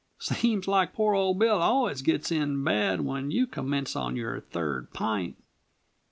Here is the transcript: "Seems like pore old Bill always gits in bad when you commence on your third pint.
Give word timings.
"Seems 0.17 0.67
like 0.67 0.93
pore 0.93 1.13
old 1.13 1.37
Bill 1.37 1.61
always 1.61 2.01
gits 2.01 2.31
in 2.31 2.63
bad 2.63 3.01
when 3.01 3.29
you 3.29 3.45
commence 3.45 3.95
on 3.95 4.15
your 4.15 4.39
third 4.41 4.91
pint. 4.93 5.35